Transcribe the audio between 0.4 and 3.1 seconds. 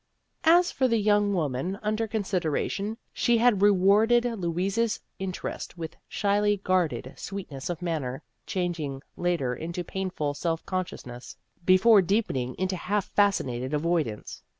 As for the young woman under consid eration,